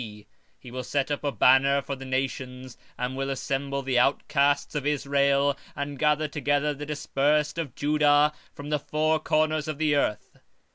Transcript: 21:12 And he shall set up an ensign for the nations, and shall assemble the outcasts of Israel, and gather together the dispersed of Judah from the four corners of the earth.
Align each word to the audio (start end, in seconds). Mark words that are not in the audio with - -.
21:12 0.03 0.07
And 0.07 0.25
he 0.63 0.69
shall 0.71 0.83
set 0.83 1.11
up 1.11 1.23
an 1.23 1.37
ensign 1.39 1.83
for 1.83 1.95
the 1.95 2.05
nations, 2.05 2.75
and 2.97 3.13
shall 3.13 3.29
assemble 3.29 3.83
the 3.83 3.99
outcasts 3.99 4.73
of 4.73 4.87
Israel, 4.87 5.55
and 5.75 5.99
gather 5.99 6.27
together 6.27 6.73
the 6.73 6.87
dispersed 6.87 7.59
of 7.59 7.75
Judah 7.75 8.33
from 8.51 8.71
the 8.71 8.79
four 8.79 9.19
corners 9.19 9.67
of 9.67 9.77
the 9.77 9.95
earth. 9.95 10.39